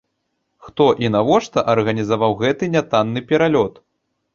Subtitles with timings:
[0.67, 3.73] Хто і навошта арганізаваў гэты нятанны пералёт?